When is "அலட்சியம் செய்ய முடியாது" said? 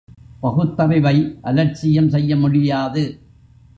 1.41-3.03